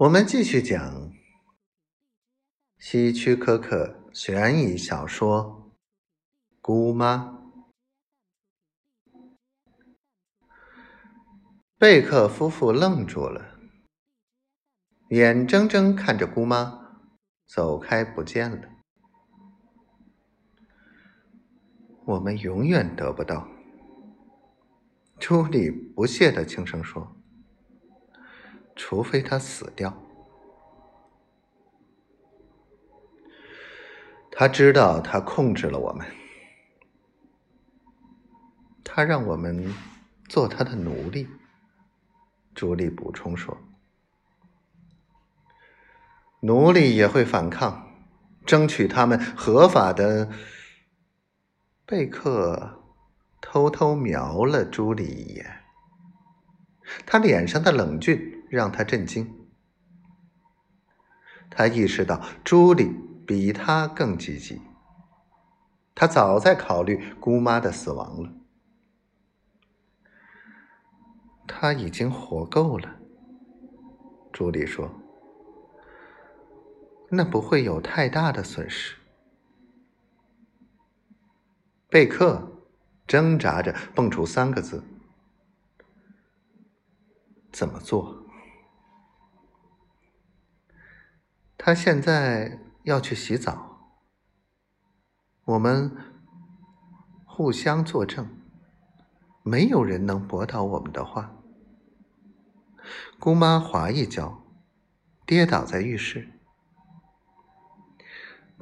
[0.00, 1.12] 我们继续讲
[2.78, 5.70] 希区柯克悬疑小说
[6.62, 7.38] 《姑妈》。
[11.76, 13.58] 贝克夫妇愣住了，
[15.10, 17.02] 眼睁睁看着姑妈
[17.44, 18.70] 走开不见了。
[22.06, 23.46] 我们永远得不到。
[25.18, 27.19] 朱莉不屑的轻声说。
[28.82, 29.94] 除非他死掉，
[34.32, 36.06] 他知道他控制了我们，
[38.82, 39.74] 他让我们
[40.30, 41.28] 做他的奴隶。
[42.54, 43.56] 朱莉补充说
[46.40, 47.86] ：“奴隶也会反抗，
[48.46, 50.30] 争取他们合法的。”
[51.84, 52.82] 贝克
[53.42, 55.64] 偷偷瞄了朱莉一眼，
[57.04, 58.39] 他脸上的冷峻。
[58.50, 59.48] 让他震惊。
[61.48, 62.92] 他意识到朱莉
[63.26, 64.60] 比他更积极，
[65.94, 68.32] 他早在考虑姑妈的死亡了。
[71.46, 72.96] 他已经活够了，
[74.32, 74.90] 朱莉说
[77.10, 78.96] ：“那不会有太大的损失。”
[81.90, 82.62] 贝克
[83.06, 84.84] 挣扎着蹦出三个字
[87.50, 88.16] ：“怎么做？”
[91.70, 93.94] 他现在要去洗澡，
[95.44, 95.96] 我们
[97.24, 98.28] 互相作证，
[99.44, 101.30] 没有人能驳倒我们的话。
[103.20, 104.42] 姑妈滑一跤，
[105.24, 106.32] 跌倒在浴室。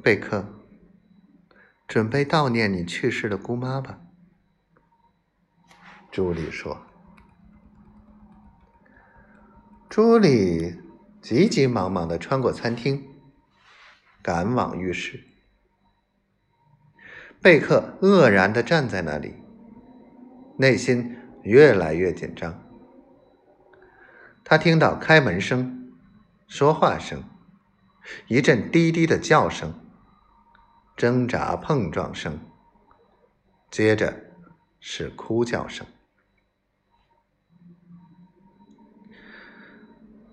[0.03, 0.45] 贝克，
[1.87, 4.01] 准备悼念你去世的姑妈吧。
[6.11, 6.79] 朱莉说。
[9.89, 10.87] 朱莉。
[11.21, 13.05] 急急忙忙的穿过餐厅，
[14.21, 15.23] 赶往浴室。
[17.41, 19.35] 贝克愕然的站在那里，
[20.57, 22.63] 内心越来越紧张。
[24.43, 25.93] 他听到开门声、
[26.47, 27.23] 说话声、
[28.27, 29.73] 一阵低低的叫声、
[30.97, 32.39] 挣扎碰撞声，
[33.69, 34.13] 接着
[34.79, 35.85] 是哭叫声。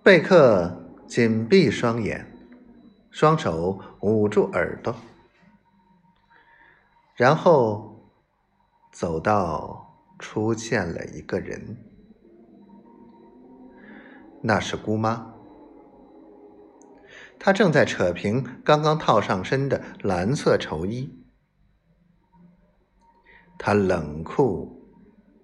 [0.06, 2.33] 贝克紧闭双眼，
[3.11, 4.94] 双手捂住耳朵，
[7.17, 8.09] 然后
[8.93, 11.77] 走到出现了一个人，
[14.43, 15.34] 那是姑妈。
[17.37, 21.12] 她正在扯平刚刚套上身的蓝色绸衣，
[23.59, 24.88] 她冷酷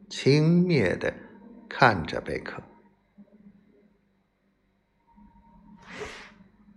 [0.09, 1.13] 轻蔑的
[1.69, 2.63] 看着贝克。